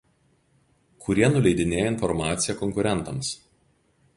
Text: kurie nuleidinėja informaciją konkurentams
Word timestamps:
kurie 1.03 1.29
nuleidinėja 1.35 1.91
informaciją 1.91 2.57
konkurentams 2.63 3.31